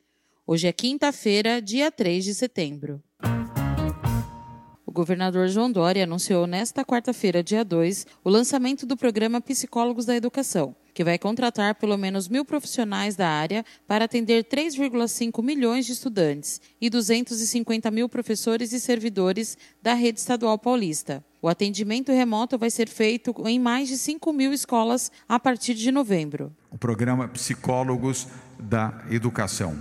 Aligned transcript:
Hoje 0.46 0.66
é 0.68 0.72
quinta-feira, 0.72 1.62
dia 1.62 1.90
3 1.90 2.22
de 2.22 2.34
setembro. 2.34 3.02
O 4.84 4.92
governador 4.92 5.48
João 5.48 5.72
Dória 5.72 6.04
anunciou 6.04 6.46
nesta 6.46 6.84
quarta-feira, 6.84 7.42
dia 7.42 7.64
2, 7.64 8.06
o 8.22 8.28
lançamento 8.28 8.84
do 8.84 8.94
programa 8.94 9.40
Psicólogos 9.40 10.04
da 10.04 10.14
Educação, 10.14 10.76
que 10.92 11.02
vai 11.02 11.18
contratar 11.18 11.76
pelo 11.76 11.96
menos 11.96 12.28
mil 12.28 12.44
profissionais 12.44 13.16
da 13.16 13.26
área 13.26 13.64
para 13.86 14.04
atender 14.04 14.44
3,5 14.44 15.42
milhões 15.42 15.86
de 15.86 15.92
estudantes 15.92 16.60
e 16.78 16.90
250 16.90 17.90
mil 17.90 18.06
professores 18.06 18.70
e 18.74 18.78
servidores 18.78 19.56
da 19.80 19.94
rede 19.94 20.20
estadual 20.20 20.58
paulista. 20.58 21.24
O 21.44 21.48
atendimento 21.48 22.12
remoto 22.12 22.56
vai 22.56 22.70
ser 22.70 22.88
feito 22.88 23.34
em 23.48 23.58
mais 23.58 23.88
de 23.88 23.98
5 23.98 24.32
mil 24.32 24.52
escolas 24.52 25.10
a 25.28 25.40
partir 25.40 25.74
de 25.74 25.90
novembro. 25.90 26.52
O 26.70 26.78
programa 26.78 27.26
Psicólogos 27.26 28.28
da 28.60 29.02
Educação. 29.10 29.76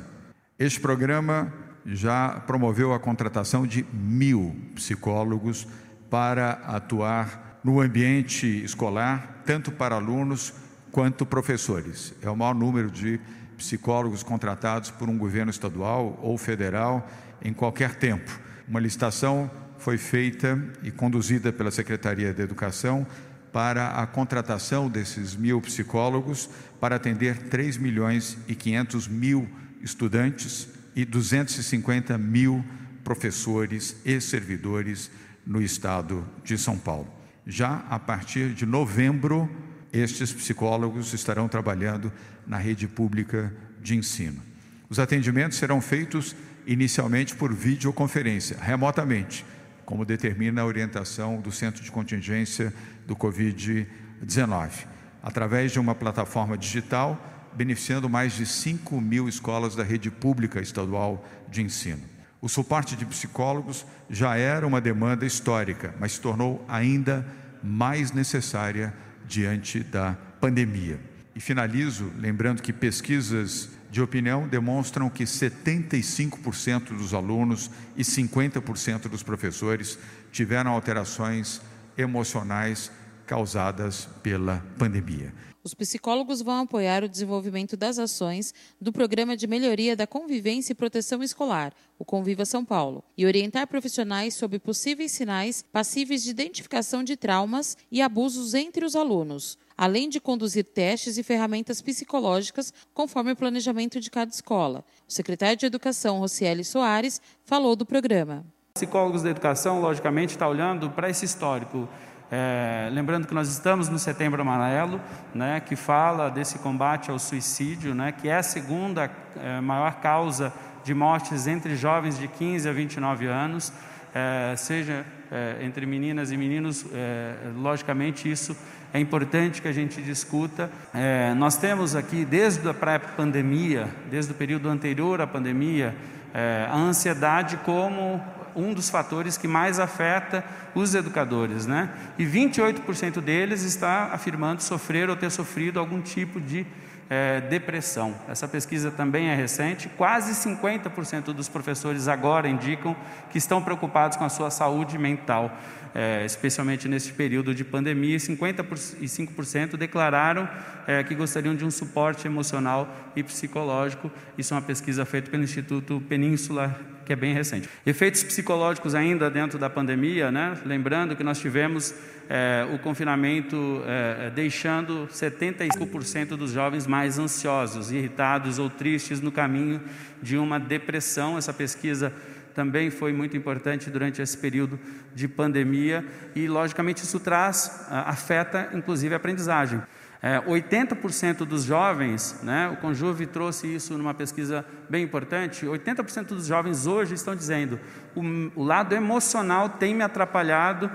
Este 0.58 0.80
programa 0.80 1.54
já 1.86 2.42
promoveu 2.48 2.96
a 2.96 3.00
contratação 3.00 3.68
de 3.68 3.86
mil 3.94 4.56
psicólogos 4.74 5.68
para 6.10 6.54
atuar 6.66 7.60
no 7.64 7.80
ambiente 7.80 8.48
escolar, 8.64 9.44
tanto 9.46 9.72
para 9.72 9.98
alunos 9.98 10.56
quanto 10.92 11.28
professores. 11.28 12.12
É 12.24 12.30
o 12.32 12.36
maior 12.36 12.56
número 12.56 12.90
de 12.90 13.22
psicólogos 13.56 14.24
contratados 14.24 14.90
por 14.90 15.08
um 15.08 15.18
governo 15.18 15.52
estadual 15.52 16.18
ou 16.24 16.40
federal 16.40 17.08
em 17.40 17.54
qualquer 17.54 17.94
tempo. 17.94 18.32
Uma 18.68 18.80
licitação 18.80 19.52
foi 19.82 19.98
feita 19.98 20.64
e 20.84 20.92
conduzida 20.92 21.52
pela 21.52 21.72
Secretaria 21.72 22.32
da 22.34 22.44
Educação 22.44 23.06
para 23.52 23.90
a 23.90 24.06
contratação 24.06 24.88
desses 24.88 25.36
mil 25.36 25.60
psicólogos 25.60 26.48
para 26.80 26.96
atender 26.96 27.36
3 27.50 27.78
milhões 27.78 28.38
e 28.48 28.54
500 28.54 29.08
mil 29.08 29.50
estudantes 29.82 30.68
e 30.96 31.04
250 31.04 32.16
mil 32.18 32.64
professores 33.04 33.98
e 34.06 34.22
servidores 34.22 35.10
no 35.46 35.60
estado 35.62 36.26
de 36.44 36.58
São 36.60 36.78
Paulo. 36.78 37.12
Já 37.46 37.84
a 37.90 37.98
partir 37.98 38.54
de 38.54 38.68
novembro, 38.68 39.50
estes 39.92 40.32
psicólogos 40.32 41.12
estarão 41.12 41.48
trabalhando 41.48 42.14
na 42.46 42.58
rede 42.58 42.88
pública 42.88 43.52
de 43.82 43.96
ensino. 43.96 44.44
Os 44.88 45.00
atendimentos 45.00 45.58
serão 45.58 45.82
feitos 45.82 46.36
inicialmente 46.68 47.36
por 47.36 47.52
videoconferência, 47.52 48.58
remotamente 48.62 49.44
como 49.86 50.06
determina 50.06 50.62
a 50.62 50.66
orientação 50.66 51.40
do 51.42 51.52
Centro 51.52 51.84
de 51.84 51.92
Contingência 51.92 52.74
do 53.06 53.16
Covid-19, 53.16 54.86
através 55.22 55.72
de 55.72 55.80
uma 55.80 55.96
plataforma 55.96 56.58
digital, 56.58 57.20
beneficiando 57.54 58.10
mais 58.10 58.34
de 58.34 58.46
5 58.46 59.00
mil 59.02 59.28
escolas 59.28 59.76
da 59.76 59.84
rede 59.84 60.10
pública 60.10 60.62
estadual 60.62 61.26
de 61.50 61.62
ensino. 61.62 62.02
O 62.42 62.50
suporte 62.50 62.96
de 62.96 63.06
psicólogos 63.06 63.86
já 64.10 64.36
era 64.36 64.66
uma 64.66 64.82
demanda 64.82 65.26
histórica, 65.26 65.94
mas 66.00 66.14
se 66.14 66.22
tornou 66.22 66.66
ainda 66.68 67.26
mais 67.64 68.12
necessária 68.12 68.94
diante 69.28 69.82
da 69.82 70.18
pandemia. 70.40 71.11
E 71.36 71.40
finalizo 71.40 72.12
lembrando 72.18 72.62
que 72.62 72.74
pesquisas 72.74 73.70
de 73.90 74.02
opinião 74.02 74.48
demonstram 74.48 75.10
que 75.10 75.24
75% 75.24 76.98
dos 76.98 77.14
alunos 77.14 77.70
e 77.96 78.04
50% 78.04 79.10
dos 79.10 79.24
professores 79.24 79.98
tiveram 80.32 80.72
alterações 80.72 81.62
emocionais 81.98 82.92
causadas 83.26 84.08
pela 84.24 84.64
pandemia. 84.78 85.34
Os 85.64 85.76
psicólogos 85.76 86.42
vão 86.42 86.64
apoiar 86.64 87.04
o 87.04 87.10
desenvolvimento 87.10 87.78
das 87.78 88.00
ações 88.00 88.52
do 88.80 88.92
Programa 88.92 89.38
de 89.38 89.46
Melhoria 89.46 89.96
da 89.96 90.08
Convivência 90.08 90.72
e 90.72 90.76
Proteção 90.76 91.22
Escolar, 91.22 91.72
o 92.00 92.04
Conviva 92.04 92.46
São 92.46 92.66
Paulo, 92.66 93.04
e 93.16 93.28
orientar 93.28 93.68
profissionais 93.68 94.34
sobre 94.34 94.58
possíveis 94.58 95.12
sinais 95.12 95.64
passíveis 95.72 96.24
de 96.24 96.32
identificação 96.32 97.04
de 97.04 97.16
traumas 97.16 97.78
e 97.92 98.02
abusos 98.02 98.56
entre 98.56 98.84
os 98.84 98.96
alunos 98.96 99.56
além 99.82 100.08
de 100.08 100.20
conduzir 100.20 100.64
testes 100.64 101.18
e 101.18 101.24
ferramentas 101.24 101.82
psicológicas 101.82 102.72
conforme 102.94 103.32
o 103.32 103.36
planejamento 103.36 104.00
de 104.00 104.12
cada 104.12 104.30
escola. 104.30 104.86
O 105.10 105.12
secretário 105.12 105.58
de 105.58 105.66
Educação, 105.66 106.20
Rocieli 106.20 106.64
Soares, 106.64 107.20
falou 107.46 107.76
do 107.76 107.84
programa. 107.84 108.46
Psicólogos 108.76 109.24
da 109.24 109.32
Educação, 109.32 109.82
logicamente, 109.82 110.36
está 110.36 110.48
olhando 110.48 110.92
para 110.92 111.10
esse 111.10 111.26
histórico. 111.26 111.90
É, 112.30 112.90
lembrando 112.92 113.26
que 113.26 113.34
nós 113.34 113.50
estamos 113.50 113.90
no 113.90 113.98
Setembro 113.98 114.40
Amarelo, 114.40 115.02
né, 115.34 115.60
que 115.60 115.76
fala 115.76 116.30
desse 116.30 116.60
combate 116.60 117.10
ao 117.10 117.18
suicídio, 117.18 117.96
né, 117.96 118.12
que 118.12 118.30
é 118.30 118.36
a 118.36 118.44
segunda 118.44 119.10
é, 119.36 119.60
maior 119.62 119.96
causa 119.96 120.54
de 120.84 120.94
mortes 120.94 121.48
entre 121.48 121.76
jovens 121.76 122.20
de 122.20 122.28
15 122.28 122.70
a 122.70 122.72
29 122.72 123.26
anos, 123.26 123.74
é, 124.14 124.56
seja 124.56 125.06
é, 125.32 125.58
entre 125.62 125.86
meninas 125.86 126.32
e 126.32 126.38
meninos, 126.38 126.86
é, 126.94 127.36
logicamente 127.56 128.30
isso 128.30 128.56
é 128.94 129.00
importante 129.00 129.62
que 129.62 129.68
a 129.68 129.72
gente 129.72 130.02
discuta. 130.02 130.70
É, 130.94 131.34
nós 131.34 131.56
temos 131.58 131.96
aqui, 131.96 132.26
desde 132.26 132.68
a 132.68 132.74
pré-pandemia, 132.74 133.88
desde 134.10 134.34
o 134.34 134.36
período 134.36 134.68
anterior 134.68 135.22
à 135.22 135.28
pandemia, 135.28 135.96
é, 136.34 136.68
a 136.70 136.76
ansiedade 136.76 137.58
como 137.58 138.22
um 138.54 138.74
dos 138.74 138.90
fatores 138.90 139.38
que 139.38 139.48
mais 139.48 139.80
afeta 139.80 140.44
os 140.76 140.94
educadores, 140.94 141.66
né? 141.66 141.90
E 142.18 142.26
28% 142.26 143.22
deles 143.22 143.64
está 143.64 144.10
afirmando 144.12 144.62
sofrer 144.62 145.10
ou 145.10 145.16
ter 145.16 145.32
sofrido 145.32 145.80
algum 145.80 146.02
tipo 146.02 146.40
de 146.40 146.66
é, 147.12 147.42
depressão. 147.42 148.16
Essa 148.30 148.48
pesquisa 148.48 148.90
também 148.90 149.28
é 149.28 149.36
recente. 149.36 149.90
Quase 149.90 150.32
50% 150.50 151.34
dos 151.34 151.50
professores 151.50 152.08
agora 152.08 152.48
indicam 152.48 152.96
que 153.30 153.38
estão 153.38 153.62
preocupados 153.62 154.16
com 154.16 154.24
a 154.24 154.30
sua 154.30 154.50
saúde 154.50 154.98
mental, 154.98 155.52
é, 155.94 156.24
especialmente 156.26 156.88
neste 156.88 157.12
período 157.12 157.54
de 157.54 157.66
pandemia. 157.66 158.16
E 158.16 158.18
55% 158.18 159.76
declararam 159.76 160.48
é, 160.88 161.04
que 161.04 161.14
gostariam 161.14 161.54
de 161.54 161.66
um 161.66 161.70
suporte 161.70 162.26
emocional 162.28 162.88
e 163.14 163.22
psicológico. 163.22 164.10
Isso 164.38 164.54
é 164.54 164.56
uma 164.56 164.64
pesquisa 164.64 165.04
feita 165.04 165.30
pelo 165.30 165.44
Instituto 165.44 166.02
Península 166.08 166.80
que 167.12 167.14
é 167.14 167.16
bem 167.18 167.34
recente. 167.34 167.68
Efeitos 167.86 168.24
psicológicos 168.24 168.96
ainda 168.96 169.30
dentro 169.30 169.60
da 169.60 169.70
pandemia, 169.70 170.32
né? 170.32 170.58
lembrando 170.66 171.14
que 171.14 171.26
nós 171.26 171.42
tivemos 171.42 171.94
é, 172.30 172.66
o 172.74 172.80
confinamento 172.80 173.84
é, 173.86 174.30
deixando 174.30 175.10
75% 175.12 176.38
dos 176.38 176.54
jovens 176.54 176.88
mais 176.88 177.20
ansiosos, 177.20 177.92
irritados 177.92 178.60
ou 178.60 178.70
tristes 178.70 179.20
no 179.20 179.30
caminho 179.30 179.82
de 180.24 180.38
uma 180.38 180.58
depressão. 180.58 181.38
Essa 181.38 181.52
pesquisa 181.52 182.14
também 182.56 182.90
foi 182.90 183.12
muito 183.12 183.36
importante 183.36 183.90
durante 183.90 184.22
esse 184.22 184.38
período 184.38 184.80
de 185.14 185.28
pandemia 185.28 186.06
e, 186.34 186.48
logicamente, 186.48 187.04
isso 187.04 187.20
traz, 187.20 187.88
afeta 187.90 188.70
inclusive 188.74 189.14
a 189.14 189.18
aprendizagem. 189.18 189.82
É, 190.24 190.40
80% 190.42 191.38
dos 191.46 191.64
jovens, 191.64 192.40
né, 192.44 192.70
o 192.70 192.78
Conjuve 192.78 193.26
trouxe 193.26 193.74
isso 193.74 193.98
numa 193.98 194.14
pesquisa 194.14 194.64
bem 194.88 195.04
importante, 195.04 195.66
80% 195.66 196.26
dos 196.28 196.46
jovens 196.46 196.86
hoje 196.86 197.16
estão 197.16 197.36
dizendo 197.36 197.80
o, 198.16 198.22
o 198.56 198.64
lado 198.64 198.94
emocional 198.94 199.68
tem 199.68 199.96
me 199.96 200.04
atrapalhado 200.04 200.92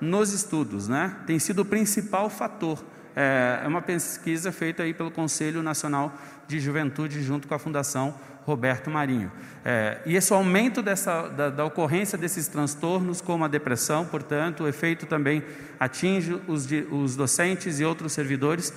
nos 0.00 0.32
estudos, 0.32 0.88
né? 0.88 1.16
tem 1.26 1.38
sido 1.38 1.60
o 1.60 1.64
principal 1.64 2.28
fator. 2.30 2.82
É, 3.14 3.60
é 3.62 3.68
uma 3.68 3.82
pesquisa 3.82 4.50
feita 4.50 4.82
aí 4.82 4.94
pelo 4.94 5.10
Conselho 5.10 5.62
Nacional 5.62 6.12
de 6.48 6.58
Juventude 6.58 7.22
junto 7.22 7.46
com 7.46 7.54
a 7.54 7.58
Fundação 7.58 8.14
Roberto 8.44 8.90
Marinho. 8.90 9.30
É, 9.64 9.98
e 10.04 10.16
esse 10.16 10.32
aumento 10.32 10.82
dessa, 10.82 11.28
da, 11.28 11.50
da, 11.50 11.64
ocorrência 11.64 12.18
desses 12.18 12.48
transtornos, 12.48 13.20
como 13.20 13.44
a 13.44 13.48
depressão, 13.48 14.04
portanto, 14.04 14.64
o 14.64 14.68
efeito 14.68 15.06
também 15.06 15.42
atinge 15.78 16.40
os, 16.48 16.66
os 16.90 17.16
docentes 17.16 17.78
e 17.78 17.84
outros 17.84 18.12
servidores, 18.12 18.72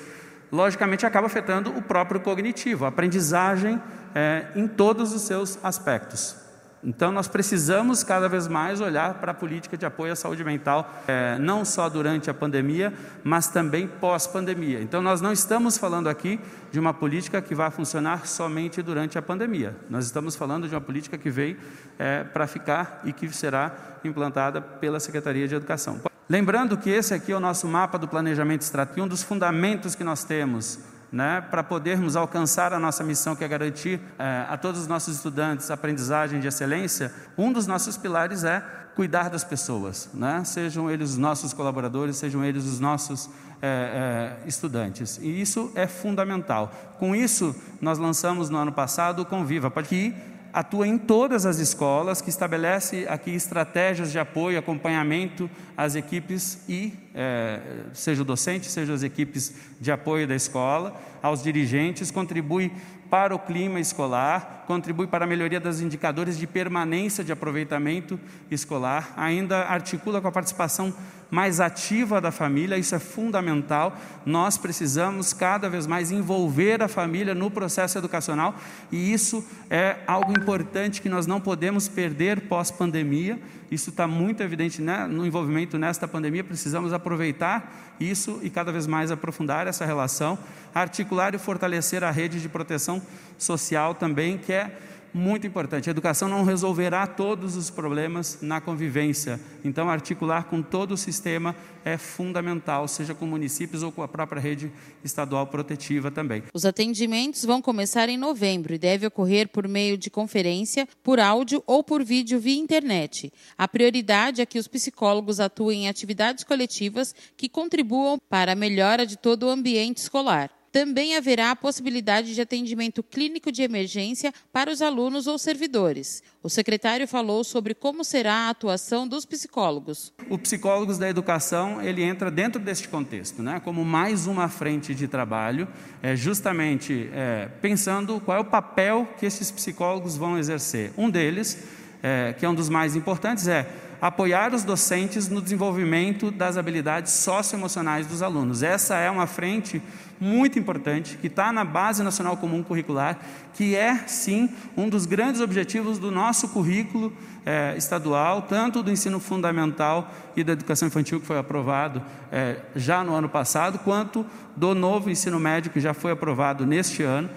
logicamente 0.52 1.06
acaba 1.06 1.28
afetando 1.28 1.76
o 1.76 1.82
próprio 1.82 2.20
cognitivo, 2.20 2.86
a 2.86 2.90
aprendizagem 2.90 3.82
é, 4.14 4.46
em 4.56 4.68
todos 4.68 5.12
os 5.14 5.24
seus 5.24 5.58
aspectos. 5.64 6.45
Então, 6.86 7.12
nós 7.12 7.28
precisamos 7.28 8.04
cada 8.04 8.30
vez 8.30 8.48
mais 8.48 8.80
olhar 8.80 9.16
para 9.16 9.32
a 9.32 9.36
política 9.36 9.76
de 9.76 9.88
apoio 9.88 10.14
à 10.14 10.16
saúde 10.16 10.44
mental, 10.44 10.94
é, 11.08 11.36
não 11.40 11.66
só 11.66 11.90
durante 11.90 12.30
a 12.30 12.34
pandemia, 12.34 12.94
mas 13.24 13.48
também 13.48 13.88
pós-pandemia. 13.88 14.80
Então, 14.82 15.02
nós 15.02 15.20
não 15.20 15.34
estamos 15.34 15.80
falando 15.80 16.08
aqui 16.08 16.40
de 16.72 16.80
uma 16.80 16.94
política 16.94 17.42
que 17.42 17.56
vai 17.56 17.72
funcionar 17.72 18.28
somente 18.28 18.84
durante 18.84 19.18
a 19.18 19.22
pandemia. 19.22 19.76
Nós 19.90 20.06
estamos 20.06 20.36
falando 20.36 20.70
de 20.70 20.76
uma 20.76 20.82
política 20.82 21.18
que 21.18 21.32
veio 21.32 21.58
é, 21.98 22.24
para 22.24 22.46
ficar 22.46 23.02
e 23.04 23.12
que 23.12 23.28
será 23.30 23.72
implantada 24.04 24.62
pela 24.62 25.00
Secretaria 25.00 25.48
de 25.48 25.56
Educação. 25.56 26.00
Lembrando 26.30 26.78
que 26.78 26.90
esse 26.90 27.14
aqui 27.16 27.32
é 27.32 27.36
o 27.36 27.40
nosso 27.40 27.68
mapa 27.68 27.98
do 27.98 28.08
planejamento 28.08 28.62
estratégico, 28.62 29.06
um 29.06 29.08
dos 29.08 29.24
fundamentos 29.24 29.96
que 29.96 30.04
nós 30.04 30.24
temos 30.24 30.80
né, 31.12 31.42
para 31.50 31.64
podermos 31.64 32.16
alcançar 32.16 32.74
a 32.74 32.80
nossa 32.80 33.04
missão, 33.04 33.36
que 33.36 33.44
é 33.44 33.48
garantir 33.48 34.00
é, 34.18 34.46
a 34.50 34.58
todos 34.58 34.82
os 34.82 34.88
nossos 34.88 35.16
estudantes 35.16 35.72
aprendizagem 35.72 36.40
de 36.40 36.48
excelência, 36.48 37.14
um 37.38 37.52
dos 37.52 37.68
nossos 37.68 37.98
pilares 37.98 38.44
é 38.44 38.64
cuidar 38.96 39.30
das 39.30 39.44
pessoas, 39.44 40.10
né, 40.14 40.44
sejam 40.46 40.90
eles 40.90 41.12
os 41.12 41.18
nossos 41.18 41.54
colaboradores, 41.54 42.16
sejam 42.16 42.44
eles 42.44 42.66
os 42.66 42.80
nossos 42.80 43.30
é, 43.62 44.38
é, 44.44 44.48
estudantes. 44.48 45.18
E 45.22 45.42
isso 45.42 45.72
é 45.76 45.88
fundamental. 45.88 46.72
Com 47.00 47.16
isso, 47.16 47.56
nós 47.82 47.98
lançamos 47.98 48.50
no 48.50 48.58
ano 48.58 48.72
passado 48.72 49.22
o 49.22 49.26
Conviva, 49.26 49.72
para 49.72 49.84
que 49.84 50.14
atua 50.56 50.88
em 50.88 50.98
todas 50.98 51.46
as 51.46 51.60
escolas, 51.60 52.22
que 52.22 52.30
estabelece 52.30 53.06
aqui 53.10 53.32
estratégias 53.32 54.10
de 54.10 54.18
apoio, 54.18 54.58
acompanhamento 54.58 55.50
às 55.76 55.96
equipes 55.96 56.64
e, 56.70 56.94
é, 57.14 57.60
seja 57.94 58.22
o 58.22 58.26
docente, 58.26 58.72
seja 58.72 58.94
as 58.94 59.04
equipes 59.04 59.54
de 59.82 59.92
apoio 59.92 60.26
da 60.26 60.34
escola, 60.34 60.96
aos 61.22 61.44
dirigentes, 61.44 62.10
contribui 62.10 62.72
para 63.10 63.36
o 63.36 63.40
clima 63.40 63.82
escolar, 63.82 64.64
contribui 64.66 65.08
para 65.08 65.26
a 65.26 65.28
melhoria 65.28 65.60
dos 65.60 65.82
indicadores 65.82 66.38
de 66.38 66.48
permanência 66.48 67.22
de 67.22 67.34
aproveitamento 67.34 68.18
escolar, 68.50 69.14
ainda 69.18 69.66
articula 69.66 70.22
com 70.22 70.30
a 70.30 70.32
participação 70.32 70.94
mais 71.30 71.60
ativa 71.60 72.22
da 72.22 72.32
família, 72.32 72.78
isso 72.78 72.96
é 72.96 73.00
fundamental. 73.00 73.98
Nós 74.26 74.58
precisamos 74.58 75.34
cada 75.34 75.70
vez 75.70 75.88
mais 75.88 76.12
envolver 76.12 76.82
a 76.82 76.88
família 76.88 77.34
no 77.34 77.50
processo 77.50 77.98
educacional 77.98 78.56
e 78.92 79.12
isso 79.12 79.46
é 79.70 79.98
algo 80.08 80.32
importante 80.32 81.02
que 81.02 81.10
nós 81.10 81.28
não 81.28 81.42
podemos 81.42 81.88
perder 81.88 82.42
pós-pandemia. 82.42 83.40
Isso 83.72 83.90
está 83.90 84.08
muito 84.08 84.44
evidente 84.44 84.82
né, 84.82 85.08
no 85.08 85.26
envolvimento 85.26 85.78
nesta 85.78 86.08
pandemia. 86.08 86.44
Precisamos 86.44 86.94
aproveitar 86.94 87.96
isso 88.00 88.40
e 88.44 88.50
cada 88.50 88.72
vez 88.72 88.86
mais 88.86 89.12
aprofundar 89.12 89.68
essa 89.68 89.86
relação, 89.86 90.38
articular 90.74 91.34
e 91.34 91.38
fortalecer 91.38 92.04
a 92.04 92.12
rede 92.12 92.40
de 92.40 92.48
proteção 92.48 93.02
social 93.38 93.96
também, 93.96 94.38
que 94.38 94.54
é 94.54 94.78
muito 95.16 95.48
importante. 95.48 95.90
A 95.90 95.92
educação 95.92 96.28
não 96.28 96.44
resolverá 96.44 97.08
todos 97.08 97.56
os 97.56 97.70
problemas 97.70 98.40
na 98.42 98.60
convivência. 98.60 99.40
Então, 99.64 99.90
articular 99.90 100.44
com 100.44 100.62
todo 100.62 100.92
o 100.92 100.98
sistema 100.98 101.56
é 101.86 101.98
fundamental, 101.98 102.86
seja 102.86 103.14
com 103.16 103.26
municípios 103.26 103.82
ou 103.82 103.94
com 103.94 104.04
a 104.04 104.10
própria 104.10 104.42
rede 104.42 104.70
estadual 105.06 105.48
protetiva 105.48 106.12
também. 106.12 106.44
Os 106.54 106.66
atendimentos 106.66 107.46
vão 107.46 107.62
começar 107.62 108.10
em 108.10 108.18
novembro 108.18 108.74
e 108.74 108.78
deve 108.78 109.08
ocorrer 109.08 109.48
por 109.48 109.70
meio 109.70 109.98
de 109.98 110.10
conferência, 110.10 110.86
por 111.02 111.18
áudio 111.18 111.64
ou 111.66 111.82
por 111.82 112.04
vídeo 112.04 112.38
via 112.38 112.60
internet. 112.60 113.32
A 113.58 113.70
prioridade 113.70 114.42
é 114.42 114.46
que 114.46 114.60
os 114.60 114.68
psicólogos 114.68 115.40
atuem 115.40 115.86
em 115.86 115.88
atividades 115.88 116.44
coletivas 116.44 117.16
que 117.38 117.48
contribuam 117.48 118.18
para 118.30 118.52
a 118.52 118.56
melhora 118.56 119.06
de 119.06 119.18
todo 119.18 119.44
o 119.44 119.50
ambiente 119.50 119.98
escolar. 119.98 120.55
Também 120.76 121.16
haverá 121.16 121.52
a 121.52 121.56
possibilidade 121.56 122.36
de 122.36 122.42
atendimento 122.42 123.02
clínico 123.02 123.50
de 123.50 123.64
emergência 123.64 124.34
para 124.52 124.70
os 124.70 124.82
alunos 124.82 125.26
ou 125.26 125.38
servidores. 125.38 126.22
O 126.44 126.50
secretário 126.50 127.08
falou 127.08 127.46
sobre 127.46 127.74
como 127.74 128.04
será 128.04 128.34
a 128.34 128.50
atuação 128.50 129.08
dos 129.08 129.26
psicólogos. 129.26 130.12
O 130.30 130.38
psicólogos 130.38 130.98
da 130.98 131.08
educação 131.08 131.82
ele 131.82 132.04
entra 132.04 132.30
dentro 132.30 132.62
deste 132.62 132.90
contexto, 132.90 133.42
né, 133.42 133.62
como 133.64 133.86
mais 133.86 134.28
uma 134.28 134.50
frente 134.50 134.94
de 134.94 135.08
trabalho, 135.08 135.66
é, 136.04 136.14
justamente 136.14 137.10
é, 137.14 137.48
pensando 137.62 138.20
qual 138.20 138.38
é 138.38 138.42
o 138.42 138.44
papel 138.44 139.08
que 139.18 139.26
esses 139.26 139.50
psicólogos 139.50 140.18
vão 140.18 140.38
exercer. 140.38 140.92
Um 140.98 141.10
deles, 141.10 141.58
é, 142.04 142.36
que 142.38 142.46
é 142.46 142.50
um 142.50 142.54
dos 142.54 142.68
mais 142.68 142.98
importantes, 142.98 143.48
é 143.48 143.66
apoiar 144.02 144.54
os 144.54 144.64
docentes 144.64 145.30
no 145.30 145.42
desenvolvimento 145.42 146.32
das 146.32 146.58
habilidades 146.58 147.14
socioemocionais 147.14 148.08
dos 148.08 148.22
alunos. 148.22 148.64
Essa 148.64 148.98
é 148.98 149.10
uma 149.10 149.28
frente 149.28 149.82
muito 150.20 150.58
importante, 150.58 151.18
que 151.18 151.28
está 151.28 151.52
na 151.52 151.66
Base 151.66 152.02
Nacional 152.02 152.38
Comum 152.38 152.64
Curricular, 152.64 153.20
que 153.54 153.76
é, 153.76 153.98
sim, 154.08 154.50
um 154.76 154.88
dos 154.88 155.06
grandes 155.06 155.42
objetivos 155.42 156.00
do 156.00 156.10
nosso 156.10 156.50
currículo 156.50 157.12
é, 157.46 157.76
estadual, 157.78 158.44
tanto 158.44 158.82
do 158.82 158.92
ensino 158.92 159.20
fundamental 159.20 160.12
e 160.36 160.44
da 160.44 160.54
educação 160.54 160.88
infantil, 160.88 161.20
que 161.20 161.28
foi 161.28 161.38
aprovado 161.38 162.02
é, 162.32 162.58
já 162.76 163.04
no 163.04 163.14
ano 163.14 163.28
passado, 163.30 163.80
quanto 163.80 164.26
do 164.56 164.74
novo 164.74 165.10
ensino 165.10 165.40
médio, 165.40 165.72
que 165.72 165.80
já 165.80 165.94
foi 165.94 166.12
aprovado 166.12 166.66
neste 166.66 167.04
ano, 167.04 167.30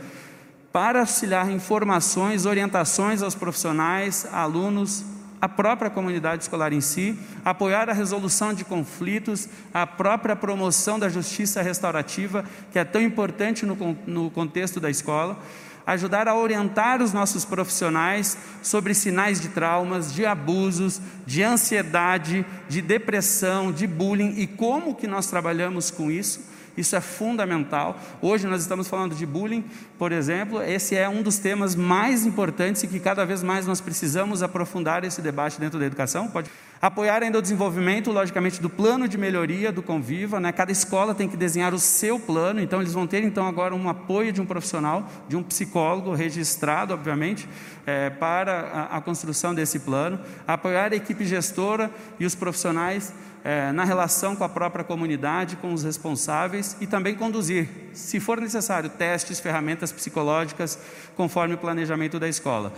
para 0.73 1.01
auxiliar 1.01 1.51
informações, 1.51 2.47
orientações 2.47 3.23
aos 3.23 3.35
profissionais, 3.35 4.27
alunos, 4.33 5.05
a 5.41 5.49
própria 5.49 5.91
comunidade 5.91 6.43
escolar 6.43 6.73
em 6.73 6.81
si, 6.81 7.19
apoiar 7.45 7.89
a 7.89 7.93
resolução 7.93 8.53
de 8.53 8.65
conflitos, 8.65 9.49
a 9.73 9.87
própria 9.87 10.35
promoção 10.35 10.99
da 10.99 11.09
justiça 11.09 11.63
restaurativa, 11.63 12.45
que 12.73 12.79
é 12.79 12.85
tão 12.85 13.01
importante 13.01 13.65
no, 13.65 13.77
no 14.07 14.31
contexto 14.31 14.81
da 14.81 14.91
escola, 14.91 15.39
ajudar 15.87 16.29
a 16.29 16.37
orientar 16.37 17.03
os 17.03 17.13
nossos 17.13 17.45
profissionais 17.45 18.37
sobre 18.63 18.93
sinais 18.93 19.41
de 19.41 19.49
traumas, 19.49 20.13
de 20.13 20.27
abusos, 20.27 21.01
de 21.27 21.43
ansiedade, 21.43 22.45
de 22.69 22.83
depressão, 22.83 23.73
de 23.73 23.87
bullying 23.87 24.35
e 24.37 24.47
como 24.47 24.95
que 24.95 25.07
nós 25.07 25.29
trabalhamos 25.29 25.91
com 25.91 26.11
isso 26.11 26.59
isso 26.79 26.95
é 26.95 27.01
fundamental. 27.01 27.99
Hoje 28.23 28.47
nós 28.47 28.63
estamos 28.63 28.87
falando 28.87 29.15
de 29.15 29.27
bullying, 29.27 29.65
por 29.99 30.13
exemplo. 30.13 30.63
Esse 30.63 30.97
é 30.97 31.09
um 31.09 31.23
dos 31.23 31.39
temas 31.39 31.75
mais 31.75 32.25
importantes 32.25 32.83
e 32.85 32.87
que 32.87 33.01
cada 33.01 33.25
vez 33.25 33.43
mais 33.43 33.67
nós 33.67 33.81
precisamos 33.81 34.43
aprofundar 34.43 35.05
esse 35.05 35.21
debate 35.21 35.59
dentro 35.59 35.79
da 35.79 35.87
educação. 35.87 36.29
Pode 36.29 36.49
apoiar 36.81 37.23
ainda 37.23 37.39
o 37.39 37.43
desenvolvimento, 37.43 38.13
logicamente, 38.13 38.63
do 38.63 38.71
plano 38.71 39.09
de 39.09 39.19
melhoria 39.19 39.73
do 39.73 39.83
Conviva. 39.83 40.39
Né? 40.39 40.53
Cada 40.53 40.71
escola 40.71 41.15
tem 41.15 41.29
que 41.29 41.37
desenhar 41.37 41.75
o 41.75 41.79
seu 41.79 42.19
plano. 42.21 42.61
Então 42.61 42.81
eles 42.81 42.93
vão 42.93 43.07
ter 43.07 43.25
então 43.25 43.47
agora 43.47 43.75
um 43.75 43.89
apoio 43.89 44.33
de 44.33 44.41
um 44.41 44.47
profissional, 44.47 45.09
de 45.29 45.37
um 45.37 45.43
psicólogo 45.43 46.15
registrado, 46.15 46.95
obviamente, 46.95 47.49
é, 47.85 48.11
para 48.11 48.89
a, 48.93 48.97
a 48.99 49.01
construção 49.01 49.55
desse 49.55 49.81
plano. 49.81 50.21
Apoiar 50.47 50.93
a 50.93 50.97
equipe 50.97 51.25
gestora 51.25 51.91
e 52.21 52.25
os 52.25 52.35
profissionais 52.35 53.13
é, 53.45 53.73
na 53.73 53.85
relação 53.85 54.35
com 54.35 54.45
a 54.45 54.49
própria 54.49 54.85
comunidade, 54.85 55.57
com 55.57 55.73
os 55.73 55.83
responsáveis 55.83 56.77
e 56.81 56.87
também 56.87 57.15
conduzir, 57.15 57.69
se 57.93 58.21
for 58.21 58.41
necessário, 58.41 58.91
testes, 58.91 59.41
ferramentas 59.41 59.93
psicológicas 59.93 60.79
conforme 61.17 61.55
o 61.55 61.59
planejamento 61.59 62.19
da 62.19 62.29
escola. 62.29 62.73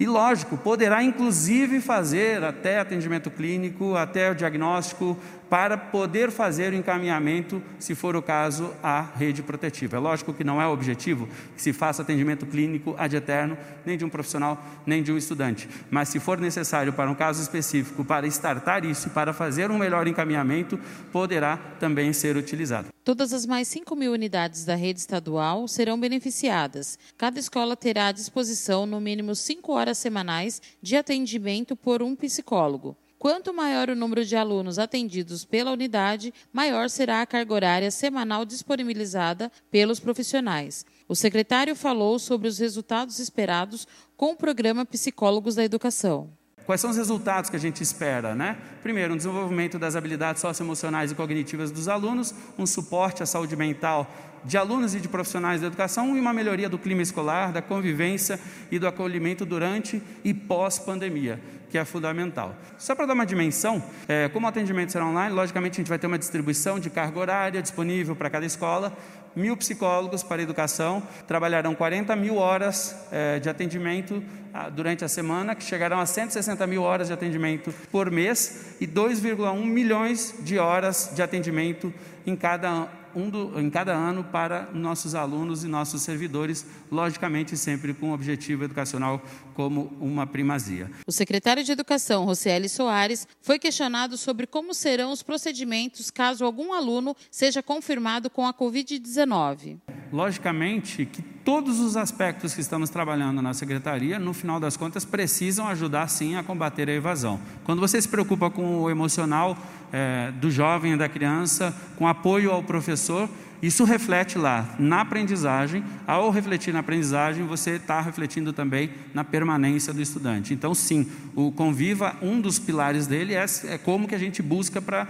E 0.00 0.06
lógico, 0.06 0.56
poderá 0.56 1.02
inclusive 1.02 1.80
fazer 1.80 2.44
até 2.44 2.78
atendimento 2.78 3.30
clínico, 3.30 3.96
até 3.96 4.30
o 4.30 4.34
diagnóstico 4.34 5.16
para 5.48 5.76
poder 5.76 6.30
fazer 6.30 6.72
o 6.72 6.76
encaminhamento, 6.76 7.62
se 7.78 7.94
for 7.94 8.14
o 8.16 8.22
caso, 8.22 8.74
à 8.82 9.00
rede 9.00 9.42
protetiva. 9.42 9.96
É 9.96 10.00
lógico 10.00 10.34
que 10.34 10.44
não 10.44 10.60
é 10.60 10.66
o 10.66 10.72
objetivo 10.72 11.28
que 11.54 11.62
se 11.62 11.72
faça 11.72 12.02
atendimento 12.02 12.46
clínico 12.46 12.94
ad 12.98 13.14
eterno, 13.14 13.56
nem 13.84 13.96
de 13.96 14.04
um 14.04 14.08
profissional, 14.08 14.62
nem 14.86 15.02
de 15.02 15.12
um 15.12 15.16
estudante. 15.16 15.68
Mas 15.90 16.08
se 16.08 16.20
for 16.20 16.38
necessário 16.38 16.92
para 16.92 17.10
um 17.10 17.14
caso 17.14 17.42
específico, 17.42 18.04
para 18.04 18.26
startar 18.26 18.84
isso 18.84 19.10
para 19.10 19.32
fazer 19.32 19.70
um 19.70 19.78
melhor 19.78 20.06
encaminhamento, 20.06 20.78
poderá 21.12 21.56
também 21.78 22.12
ser 22.12 22.36
utilizado. 22.36 22.88
Todas 23.02 23.32
as 23.32 23.46
mais 23.46 23.66
5 23.68 23.96
mil 23.96 24.12
unidades 24.12 24.66
da 24.66 24.74
rede 24.74 25.00
estadual 25.00 25.66
serão 25.66 25.98
beneficiadas. 25.98 26.98
Cada 27.16 27.40
escola 27.40 27.74
terá 27.74 28.08
à 28.08 28.12
disposição 28.12 28.84
no 28.84 29.00
mínimo 29.00 29.34
5 29.34 29.72
horas 29.72 29.96
semanais 29.96 30.60
de 30.82 30.94
atendimento 30.94 31.74
por 31.74 32.02
um 32.02 32.14
psicólogo. 32.14 32.94
Quanto 33.18 33.52
maior 33.52 33.90
o 33.90 33.96
número 33.96 34.24
de 34.24 34.36
alunos 34.36 34.78
atendidos 34.78 35.44
pela 35.44 35.72
unidade, 35.72 36.32
maior 36.52 36.88
será 36.88 37.20
a 37.20 37.26
carga 37.26 37.52
horária 37.52 37.90
semanal 37.90 38.44
disponibilizada 38.44 39.50
pelos 39.72 39.98
profissionais. 39.98 40.86
O 41.08 41.16
secretário 41.16 41.74
falou 41.74 42.20
sobre 42.20 42.46
os 42.46 42.60
resultados 42.60 43.18
esperados 43.18 43.88
com 44.16 44.32
o 44.32 44.36
programa 44.36 44.86
Psicólogos 44.86 45.56
da 45.56 45.64
Educação. 45.64 46.30
Quais 46.64 46.80
são 46.80 46.90
os 46.90 46.96
resultados 46.96 47.50
que 47.50 47.56
a 47.56 47.58
gente 47.58 47.82
espera? 47.82 48.36
Né? 48.36 48.56
Primeiro, 48.82 49.14
um 49.14 49.16
desenvolvimento 49.16 49.80
das 49.80 49.96
habilidades 49.96 50.40
socioemocionais 50.40 51.10
e 51.10 51.14
cognitivas 51.14 51.72
dos 51.72 51.88
alunos, 51.88 52.32
um 52.56 52.66
suporte 52.66 53.22
à 53.22 53.26
saúde 53.26 53.56
mental 53.56 54.06
de 54.44 54.56
alunos 54.56 54.94
e 54.94 55.00
de 55.00 55.08
profissionais 55.08 55.60
da 55.60 55.66
educação 55.66 56.16
e 56.16 56.20
uma 56.20 56.32
melhoria 56.32 56.68
do 56.68 56.78
clima 56.78 57.02
escolar, 57.02 57.52
da 57.52 57.62
convivência 57.62 58.38
e 58.70 58.78
do 58.78 58.86
acolhimento 58.86 59.44
durante 59.44 60.00
e 60.22 60.32
pós-pandemia, 60.32 61.40
que 61.70 61.78
é 61.78 61.84
fundamental. 61.84 62.54
Só 62.78 62.94
para 62.94 63.06
dar 63.06 63.14
uma 63.14 63.26
dimensão, 63.26 63.82
é, 64.06 64.28
como 64.28 64.46
o 64.46 64.48
atendimento 64.48 64.92
será 64.92 65.06
online, 65.06 65.34
logicamente 65.34 65.74
a 65.74 65.76
gente 65.80 65.88
vai 65.88 65.98
ter 65.98 66.06
uma 66.06 66.18
distribuição 66.18 66.78
de 66.78 66.90
carga 66.90 67.18
horária 67.18 67.62
disponível 67.62 68.16
para 68.16 68.30
cada 68.30 68.46
escola, 68.46 68.92
mil 69.36 69.56
psicólogos 69.56 70.22
para 70.22 70.42
educação, 70.42 71.02
trabalharão 71.26 71.74
40 71.74 72.14
mil 72.16 72.36
horas 72.36 72.96
é, 73.12 73.38
de 73.38 73.48
atendimento 73.48 74.22
ah, 74.52 74.68
durante 74.68 75.04
a 75.04 75.08
semana, 75.08 75.54
que 75.54 75.62
chegarão 75.62 76.00
a 76.00 76.06
160 76.06 76.66
mil 76.66 76.82
horas 76.82 77.08
de 77.08 77.12
atendimento 77.12 77.72
por 77.90 78.10
mês 78.10 78.76
e 78.80 78.86
2,1 78.86 79.64
milhões 79.64 80.34
de 80.40 80.58
horas 80.58 81.12
de 81.14 81.22
atendimento 81.22 81.92
em 82.26 82.34
cada 82.34 82.88
um 83.18 83.28
do, 83.28 83.60
em 83.60 83.68
cada 83.68 83.92
ano 83.92 84.22
para 84.22 84.70
nossos 84.72 85.14
alunos 85.14 85.64
e 85.64 85.68
nossos 85.68 86.02
servidores, 86.02 86.64
logicamente 86.90 87.56
sempre 87.56 87.92
com 87.92 88.10
o 88.10 88.14
objetivo 88.14 88.64
educacional 88.64 89.20
como 89.54 89.92
uma 90.00 90.26
primazia. 90.26 90.90
O 91.06 91.10
secretário 91.10 91.64
de 91.64 91.72
Educação, 91.72 92.24
Rocieli 92.24 92.68
Soares, 92.68 93.26
foi 93.42 93.58
questionado 93.58 94.16
sobre 94.16 94.46
como 94.46 94.72
serão 94.72 95.10
os 95.10 95.22
procedimentos 95.22 96.10
caso 96.10 96.44
algum 96.44 96.72
aluno 96.72 97.16
seja 97.30 97.62
confirmado 97.62 98.30
com 98.30 98.46
a 98.46 98.54
Covid-19. 98.54 99.78
Logicamente 100.12 101.04
que 101.04 101.20
todos 101.20 101.80
os 101.80 101.96
aspectos 101.96 102.54
que 102.54 102.60
estamos 102.60 102.90
trabalhando 102.90 103.40
na 103.40 103.54
secretaria, 103.54 104.18
no 104.18 104.32
final 104.32 104.60
das 104.60 104.76
contas, 104.76 105.04
precisam 105.04 105.66
ajudar 105.68 106.08
sim 106.08 106.36
a 106.36 106.42
combater 106.42 106.88
a 106.88 106.92
evasão. 106.92 107.40
Quando 107.64 107.80
você 107.80 108.00
se 108.00 108.08
preocupa 108.08 108.50
com 108.50 108.82
o 108.82 108.90
emocional 108.90 109.56
é, 109.92 110.30
do 110.32 110.50
jovem 110.50 110.96
da 110.96 111.08
criança, 111.08 111.74
com 111.96 112.06
apoio 112.06 112.50
ao 112.50 112.62
professor, 112.62 113.28
isso 113.60 113.82
reflete 113.84 114.38
lá 114.38 114.76
na 114.78 115.00
aprendizagem. 115.00 115.82
Ao 116.06 116.30
refletir 116.30 116.72
na 116.72 116.78
aprendizagem, 116.78 117.44
você 117.44 117.72
está 117.72 118.00
refletindo 118.00 118.52
também 118.52 118.90
na 119.12 119.24
permanência 119.24 119.92
do 119.92 120.00
estudante. 120.00 120.54
Então, 120.54 120.74
sim, 120.74 121.06
o 121.34 121.50
Conviva, 121.50 122.16
um 122.22 122.40
dos 122.40 122.58
pilares 122.58 123.06
dele 123.06 123.34
é, 123.34 123.44
é 123.64 123.78
como 123.78 124.06
que 124.06 124.14
a 124.14 124.18
gente 124.18 124.40
busca 124.42 124.80
para 124.80 125.08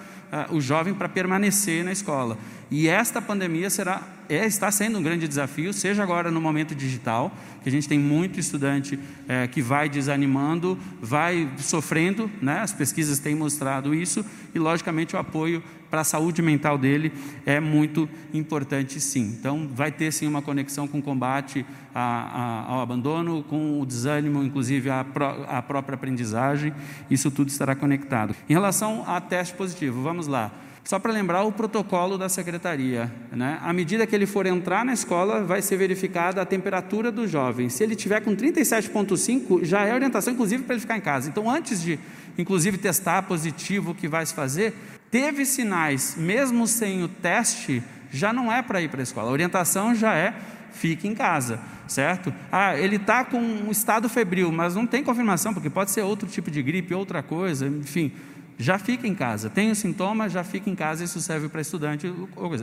uh, 0.51 0.57
o 0.57 0.61
jovem 0.61 0.95
para 0.95 1.09
permanecer 1.09 1.85
na 1.85 1.93
escola. 1.93 2.39
E 2.71 2.89
esta 2.89 3.21
pandemia 3.21 3.69
será, 3.69 4.03
é, 4.29 4.47
está 4.47 4.71
sendo 4.71 4.99
um 4.99 5.03
grande 5.03 5.27
desafio, 5.27 5.73
seja 5.73 6.03
agora 6.03 6.31
no 6.31 6.41
momento 6.41 6.75
digital, 6.75 7.33
que 7.63 7.69
a 7.69 7.73
gente 7.73 7.89
tem 7.89 7.99
muito 7.99 8.39
estudante 8.39 8.99
é, 9.27 9.47
que 9.47 9.63
vai 9.63 9.89
desanimando, 9.89 10.79
vai 11.01 11.49
sofrendo, 11.59 12.31
né? 12.41 12.61
as 12.61 12.73
pesquisas 12.73 13.19
têm 13.19 13.35
mostrado 13.35 13.95
isso, 13.95 14.25
e 14.55 14.59
logicamente 14.59 15.17
o 15.17 15.19
apoio 15.19 15.63
para 15.91 16.03
a 16.03 16.05
saúde 16.05 16.43
mental 16.43 16.77
dele 16.77 17.13
é 17.47 17.59
muito 17.61 18.09
importante 18.33 19.01
sim. 19.01 19.37
Então 19.39 19.69
vai 19.75 19.91
ter 19.91 20.13
sim 20.13 20.27
uma 20.27 20.43
conexão 20.43 20.87
com 20.87 20.99
o 20.99 21.03
combate 21.03 21.65
a, 21.95 22.01
a, 22.01 22.73
ao 22.73 22.81
abandono, 22.81 23.43
com 23.43 23.81
o 23.81 23.87
desânimo, 23.87 24.43
inclusive 24.43 24.91
a, 24.91 25.05
a 25.49 25.63
própria 25.63 25.95
aprendizagem, 25.95 26.75
isso 27.11 27.31
tudo 27.31 27.49
estará 27.49 27.75
conectado. 27.75 28.35
Em 28.49 28.53
relação 28.53 29.05
a 29.07 29.21
teste 29.21 29.55
positivo, 29.55 30.03
vamos 30.03 30.27
lá. 30.27 30.53
Só 30.89 30.99
para 30.99 31.13
lembrar 31.13 31.43
o 31.43 31.53
protocolo 31.53 32.17
da 32.17 32.31
secretaria, 32.31 33.13
né? 33.31 33.59
À 33.61 33.75
medida 33.75 34.07
que 34.07 34.17
ele 34.17 34.25
for 34.25 34.47
entrar 34.47 34.87
na 34.87 34.95
escola, 34.95 35.45
vai 35.45 35.61
ser 35.61 35.77
verificada 35.77 36.41
a 36.41 36.47
temperatura 36.47 37.13
do 37.13 37.29
jovem. 37.29 37.69
Se 37.69 37.85
ele 37.85 37.95
tiver 37.95 38.23
com 38.23 38.35
37,5, 38.35 39.67
já 39.67 39.85
é 39.85 39.93
orientação, 39.93 40.33
inclusive, 40.33 40.63
para 40.63 40.77
ele 40.77 40.81
ficar 40.81 40.97
em 40.97 41.03
casa. 41.03 41.29
Então, 41.29 41.51
antes 41.51 41.83
de, 41.83 41.99
inclusive, 42.39 42.79
testar 42.79 43.21
positivo 43.25 43.91
o 43.91 43.95
que 43.95 44.09
vai 44.09 44.25
se 44.25 44.33
fazer, 44.33 44.75
teve 45.11 45.45
sinais, 45.45 46.17
mesmo 46.17 46.67
sem 46.67 47.03
o 47.03 47.09
teste, 47.09 47.83
já 48.11 48.33
não 48.33 48.51
é 48.51 48.63
para 48.63 48.81
ir 48.81 48.89
para 48.89 49.01
a 49.01 49.03
escola. 49.03 49.29
A 49.29 49.33
orientação 49.33 49.95
já 49.95 50.15
é 50.15 50.33
fique 50.73 51.07
em 51.07 51.15
casa, 51.15 51.61
certo? 51.87 52.33
Ah, 52.51 52.79
ele 52.79 52.97
está 52.97 53.27
com 53.27 53.39
um 53.39 53.71
estado 53.71 54.09
febril, 54.09 54.51
mas 54.51 54.75
não 54.75 54.87
tem 54.87 55.05
confirmação, 55.05 55.53
porque 55.53 55.69
pode 55.69 55.91
ser 55.91 56.01
outro 56.01 56.27
tipo 56.27 56.51
de 56.51 56.63
gripe, 56.63 56.95
outra 56.95 57.23
coisa, 57.23 57.67
enfim 57.67 58.11
já 58.59 58.79
fica 58.79 59.07
em 59.07 59.15
casa. 59.15 59.49
Tem 59.49 59.71
o 59.71 59.75
sintoma, 59.75 60.29
já 60.29 60.43
fica 60.43 60.69
em 60.69 60.75
casa, 60.75 61.05
isso 61.05 61.21
serve 61.21 61.49
para 61.49 61.61
estudante. 61.61 62.13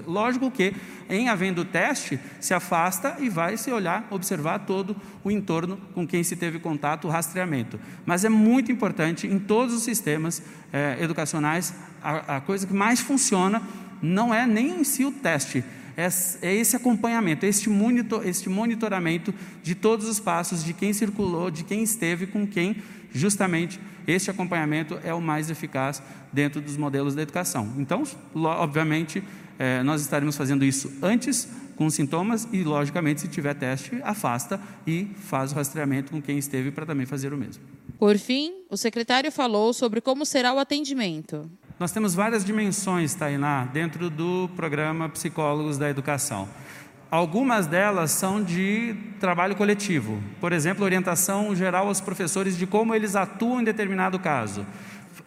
Lógico 0.06 0.52
que, 0.52 0.74
em 1.10 1.30
havendo 1.30 1.64
teste, 1.64 2.20
se 2.40 2.54
afasta 2.54 3.16
e 3.20 3.30
vai 3.30 3.56
se 3.56 3.72
olhar, 3.72 4.06
observar 4.12 4.60
todo 4.60 4.96
o 5.24 5.32
entorno 5.32 5.78
com 5.94 6.06
quem 6.06 6.22
se 6.24 6.36
teve 6.36 6.60
contato, 6.60 7.08
o 7.08 7.10
rastreamento. 7.10 7.80
Mas 8.06 8.26
é 8.26 8.30
muito 8.30 8.72
importante, 8.72 9.26
em 9.26 9.40
todos 9.40 9.74
os 9.74 9.84
sistemas 9.84 10.44
é, 10.74 10.98
educacionais, 11.00 11.74
a, 12.04 12.38
a 12.38 12.42
coisa 12.42 12.68
que 12.68 12.74
mais 12.74 13.00
funciona 13.00 13.62
não 14.02 14.34
é 14.34 14.46
nem 14.46 14.82
em 14.82 14.84
si 14.84 15.06
o 15.06 15.12
teste, 15.12 15.64
é, 15.96 16.10
é 16.42 16.54
esse 16.54 16.76
acompanhamento, 16.76 17.46
este, 17.46 17.70
monitor, 17.70 18.28
este 18.28 18.50
monitoramento 18.50 19.34
de 19.64 19.74
todos 19.74 20.10
os 20.10 20.20
passos, 20.20 20.64
de 20.64 20.74
quem 20.74 20.92
circulou, 20.92 21.50
de 21.50 21.64
quem 21.64 21.84
esteve 21.84 22.28
com 22.28 22.46
quem, 22.46 22.76
justamente 23.14 23.80
este 24.08 24.30
acompanhamento 24.30 25.00
é 25.04 25.14
o 25.14 25.22
mais 25.22 25.50
eficaz 25.50 26.02
dentro 26.32 26.62
dos 26.62 26.78
modelos 26.78 27.16
da 27.16 27.22
educação. 27.22 27.74
Então, 27.78 28.04
obviamente, 28.34 29.24
é, 29.58 29.82
nós 29.84 30.02
estaremos 30.02 30.36
fazendo 30.36 30.64
isso 30.66 30.92
antes, 31.02 31.50
com 31.76 31.90
sintomas, 31.90 32.48
e, 32.52 32.64
logicamente, 32.64 33.22
se 33.22 33.28
tiver 33.28 33.54
teste, 33.54 34.00
afasta 34.04 34.60
e 34.88 35.08
faz 35.22 35.52
o 35.52 35.56
rastreamento 35.56 36.12
com 36.12 36.22
quem 36.22 36.38
esteve 36.38 36.72
para 36.72 36.86
também 36.86 37.06
fazer 37.06 37.34
o 37.34 37.38
mesmo. 37.38 37.64
Por 37.98 38.18
fim, 38.18 38.54
o 38.70 38.78
secretário 38.78 39.32
falou 39.32 39.74
sobre 39.74 40.02
como 40.02 40.26
será 40.26 40.54
o 40.54 40.60
atendimento. 40.60 41.50
Nós 41.80 41.92
temos 41.92 42.16
várias 42.16 42.46
dimensões, 42.46 43.14
Tainá, 43.14 43.66
dentro 43.66 44.10
do 44.10 44.50
programa 44.56 45.10
Psicólogos 45.10 45.78
da 45.78 45.90
Educação. 45.90 46.48
Algumas 47.10 47.68
delas 47.68 48.12
são 48.12 48.44
de 48.44 48.96
trabalho 49.20 49.56
coletivo, 49.56 50.22
por 50.42 50.52
exemplo, 50.52 50.84
orientação 50.84 51.56
geral 51.56 51.88
aos 51.88 52.02
professores 52.02 52.58
de 52.58 52.66
como 52.66 52.94
eles 52.94 53.16
atuam 53.16 53.62
em 53.62 53.64
determinado 53.64 54.20
caso. 54.20 54.66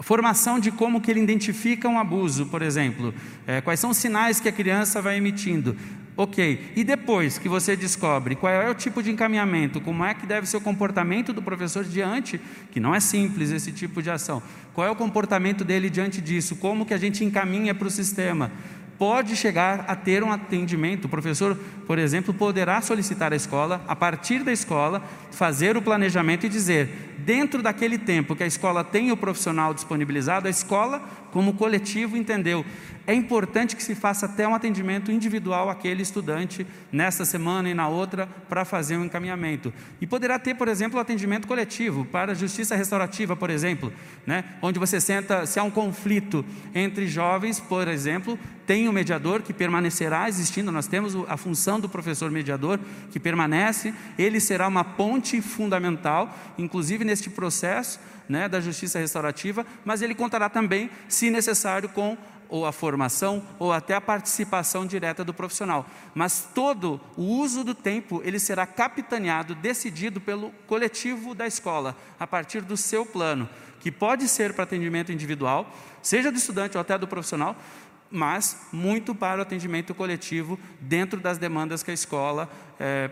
Formação 0.01 0.61
de 0.61 0.71
como 0.71 1.01
que 1.01 1.11
ele 1.11 1.21
identifica 1.21 1.89
um 1.89 1.99
abuso, 1.99 2.47
por 2.47 2.63
exemplo. 2.63 3.15
É, 3.47 3.61
quais 3.61 3.81
são 3.81 3.91
os 3.91 3.97
sinais 3.97 4.39
que 4.39 4.49
a 4.49 4.53
criança 4.53 5.01
vai 5.01 5.17
emitindo. 5.17 5.77
Ok, 6.21 6.73
e 6.75 6.83
depois 6.83 7.39
que 7.39 7.49
você 7.49 7.77
descobre 7.77 8.35
qual 8.35 8.53
é 8.53 8.69
o 8.69 8.75
tipo 8.75 9.01
de 9.01 9.09
encaminhamento, 9.09 9.81
como 9.81 10.05
é 10.05 10.15
que 10.15 10.27
deve 10.27 10.49
ser 10.49 10.57
o 10.57 10.61
comportamento 10.61 11.33
do 11.33 11.41
professor 11.41 11.85
diante, 11.85 12.41
que 12.73 12.81
não 12.81 12.93
é 12.93 12.99
simples 12.99 13.53
esse 13.53 13.71
tipo 13.71 14.03
de 14.03 14.11
ação, 14.11 14.43
qual 14.75 14.85
é 14.85 14.91
o 14.91 14.97
comportamento 14.97 15.65
dele 15.65 15.89
diante 15.89 16.21
disso, 16.21 16.57
como 16.57 16.85
que 16.85 16.93
a 16.93 16.99
gente 16.99 17.25
encaminha 17.25 17.73
para 17.73 17.87
o 17.87 17.91
sistema, 17.91 18.51
pode 18.99 19.37
chegar 19.37 19.85
a 19.87 19.95
ter 19.95 20.25
um 20.25 20.33
atendimento. 20.33 21.05
O 21.05 21.09
professor, 21.09 21.57
por 21.89 21.99
exemplo, 21.99 22.35
poderá 22.35 22.83
solicitar 22.83 23.33
à 23.33 23.37
escola, 23.37 23.83
a 23.89 23.97
partir 23.97 24.45
da 24.45 24.53
escola, 24.53 25.03
fazer 25.31 25.75
o 25.75 25.81
planejamento 25.81 26.45
e 26.45 26.49
dizer: 26.51 27.15
dentro 27.17 27.63
daquele 27.63 27.97
tempo 27.97 28.37
que 28.37 28.43
a 28.43 28.47
escola 28.47 28.85
tem 28.85 29.11
o 29.11 29.17
profissional 29.17 29.73
disponibilizado, 29.73 30.49
a 30.49 30.51
escola, 30.51 31.01
como 31.33 31.55
coletivo, 31.55 32.15
entendeu 32.15 32.63
é 33.09 33.15
importante 33.15 33.75
que 33.75 33.83
se 33.83 33.95
faça 33.95 34.27
até 34.27 34.47
um 34.47 34.55
atendimento 34.55 35.11
individual 35.11 35.71
àquele 35.71 36.03
estudante 36.03 36.67
nessa 36.93 37.25
semana 37.25 37.71
e 37.71 37.73
na 37.73 37.89
outra 37.89 38.29
para 38.51 38.67
fazer 38.67 38.99
um 38.99 39.05
encaminhamento. 39.07 39.73
E 39.99 40.07
poderá 40.07 40.39
ter, 40.39 40.55
por 40.55 40.69
exemplo, 40.69 41.01
atendimento 41.01 41.49
coletivo 41.49 42.05
para 42.05 42.35
justiça 42.35 42.77
restaurativa, 42.77 43.35
por 43.35 43.49
exemplo, 43.49 43.91
né? 44.27 44.45
onde 44.61 44.79
você 44.79 45.01
senta, 45.01 45.47
se 45.47 45.59
há 45.59 45.63
um 45.63 45.71
conflito 45.71 46.45
entre 46.75 47.07
jovens, 47.07 47.59
por 47.59 47.89
exemplo, 47.89 48.39
tem 48.67 48.87
um 48.91 48.93
mediador 48.93 49.41
que 49.41 49.55
permanecerá 49.55 50.29
existindo, 50.29 50.71
nós 50.71 50.87
temos 50.87 51.17
a 51.29 51.39
função 51.39 51.78
do 51.81 51.89
professor 51.89 52.31
mediador 52.31 52.79
que 53.11 53.21
permanece, 53.21 53.95
ele 54.19 54.41
será 54.41 54.67
uma 54.69 54.85
ponte 54.85 55.41
fundamental, 55.41 56.35
inclusive 56.57 57.05
neste 57.05 57.31
processo 57.31 58.01
né, 58.29 58.49
da 58.49 58.61
justiça 58.61 58.99
restaurativa, 58.99 59.67
mas 59.85 60.03
ele 60.03 60.15
contará 60.15 60.49
também, 60.49 60.91
se 61.09 61.31
necessário, 61.31 61.89
com 61.89 62.17
ou 62.49 62.65
a 62.65 62.73
formação 62.73 63.43
ou 63.59 63.73
até 63.73 63.95
a 63.95 64.01
participação 64.01 64.87
direta 64.87 65.25
do 65.25 65.35
profissional. 65.35 65.87
Mas 66.15 66.49
todo 66.55 67.01
o 67.17 67.23
uso 67.23 67.63
do 67.63 67.75
tempo 67.75 68.23
ele 68.25 68.39
será 68.39 68.67
capitaneado, 68.67 69.55
decidido 69.55 70.21
pelo 70.21 70.51
coletivo 70.67 71.35
da 71.35 71.47
escola, 71.47 71.97
a 72.19 72.27
partir 72.27 72.63
do 72.63 72.77
seu 72.77 73.05
plano, 73.05 73.49
que 73.81 73.93
pode 73.93 74.27
ser 74.29 74.55
para 74.55 74.65
atendimento 74.65 75.13
individual, 75.13 75.71
seja 76.03 76.33
do 76.33 76.39
estudante 76.39 76.77
ou 76.77 76.81
até 76.81 76.97
do 76.97 77.07
profissional, 77.07 77.57
mas 78.11 78.69
muito 78.73 79.15
para 79.15 79.39
o 79.39 79.43
atendimento 79.43 79.95
coletivo 79.95 80.59
dentro 80.81 81.21
das 81.21 81.39
demandas 81.39 81.83
que 81.83 81.91
a 81.91 81.95
escola 81.95 82.51
é, 82.79 83.09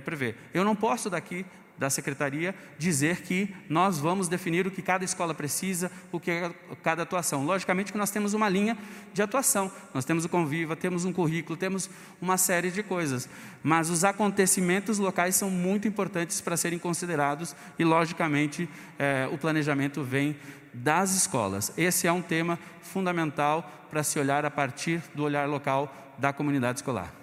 prevê. 0.00 0.34
Eu 0.54 0.64
não 0.64 0.76
posso 0.76 1.10
daqui 1.10 1.44
da 1.78 1.90
secretaria 1.90 2.54
dizer 2.78 3.22
que 3.22 3.54
nós 3.68 3.98
vamos 3.98 4.28
definir 4.28 4.66
o 4.66 4.70
que 4.70 4.80
cada 4.80 5.04
escola 5.04 5.34
precisa, 5.34 5.90
o 6.10 6.18
que 6.18 6.30
é 6.30 6.50
cada 6.82 7.02
atuação. 7.02 7.44
Logicamente 7.44 7.92
que 7.92 7.98
nós 7.98 8.10
temos 8.10 8.34
uma 8.34 8.48
linha 8.48 8.76
de 9.12 9.22
atuação, 9.22 9.70
nós 9.92 10.04
temos 10.04 10.24
o 10.24 10.28
Conviva, 10.28 10.74
temos 10.74 11.04
um 11.04 11.12
currículo, 11.12 11.56
temos 11.56 11.90
uma 12.20 12.38
série 12.38 12.70
de 12.70 12.82
coisas, 12.82 13.28
mas 13.62 13.90
os 13.90 14.04
acontecimentos 14.04 14.98
locais 14.98 15.36
são 15.36 15.50
muito 15.50 15.86
importantes 15.86 16.40
para 16.40 16.56
serem 16.56 16.78
considerados 16.78 17.54
e, 17.78 17.84
logicamente, 17.84 18.68
é, 18.98 19.28
o 19.30 19.36
planejamento 19.36 20.02
vem 20.02 20.36
das 20.76 21.14
escolas. 21.16 21.72
Esse 21.76 22.06
é 22.06 22.12
um 22.12 22.22
tema 22.22 22.58
fundamental 22.80 23.70
para 23.90 24.02
se 24.02 24.18
olhar 24.18 24.44
a 24.44 24.50
partir 24.50 25.02
do 25.14 25.22
olhar 25.22 25.48
local 25.48 25.92
da 26.18 26.32
comunidade 26.32 26.78
escolar. 26.78 27.14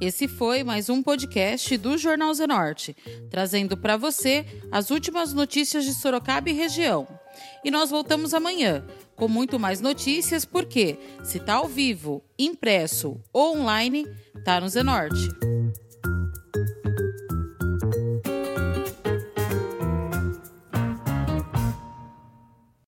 Esse 0.00 0.28
foi 0.28 0.62
mais 0.62 0.90
um 0.90 1.02
podcast 1.02 1.74
do 1.78 1.96
Jornal 1.96 2.32
Zenorte, 2.34 2.94
trazendo 3.30 3.78
para 3.78 3.96
você 3.96 4.44
as 4.70 4.90
últimas 4.90 5.32
notícias 5.32 5.84
de 5.84 5.94
Sorocaba 5.94 6.50
e 6.50 6.52
região. 6.52 7.08
E 7.64 7.70
nós 7.70 7.88
voltamos 7.88 8.34
amanhã 8.34 8.84
com 9.14 9.26
muito 9.26 9.58
mais 9.58 9.80
notícias, 9.80 10.44
porque 10.44 10.98
se 11.24 11.38
está 11.38 11.54
ao 11.54 11.66
vivo, 11.66 12.22
impresso 12.38 13.18
ou 13.32 13.56
online, 13.56 14.06
está 14.34 14.60
no 14.60 14.68
Zenorte. 14.68 15.55